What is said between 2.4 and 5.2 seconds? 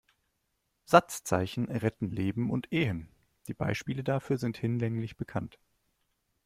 und Ehen, die Beispiele dafür sind hinlänglich